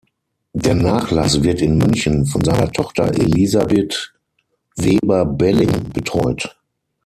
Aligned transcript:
Der 0.55 0.73
Nachlass 0.73 1.43
wird 1.43 1.61
in 1.61 1.77
München 1.77 2.25
von 2.25 2.43
seiner 2.43 2.71
Tochter 2.71 3.13
Elisabeth 3.13 4.15
Weber-Belling 4.75 5.91
betreut. 5.93 6.59